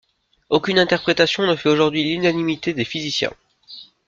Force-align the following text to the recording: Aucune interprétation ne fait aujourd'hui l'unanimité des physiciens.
Aucune 0.49 0.79
interprétation 0.79 1.45
ne 1.45 1.55
fait 1.55 1.69
aujourd'hui 1.69 2.03
l'unanimité 2.03 2.73
des 2.73 2.85
physiciens. 2.85 3.33